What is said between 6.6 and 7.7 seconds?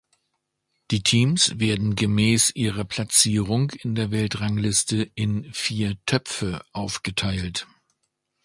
aufgeteilt.